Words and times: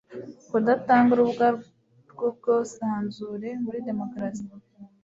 Kudatanga 0.49 1.09
urubuga 1.13 1.47
rwubwosanzure 2.11 3.49
muri 3.63 3.77
demokarasi 3.87 4.45